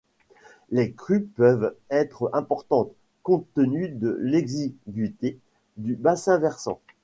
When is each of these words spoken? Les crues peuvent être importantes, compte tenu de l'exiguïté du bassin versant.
Les 0.71 0.93
crues 0.93 1.21
peuvent 1.25 1.75
être 1.91 2.31
importantes, 2.33 2.91
compte 3.21 3.45
tenu 3.53 3.87
de 3.89 4.17
l'exiguïté 4.19 5.37
du 5.77 5.95
bassin 5.95 6.39
versant. 6.39 6.81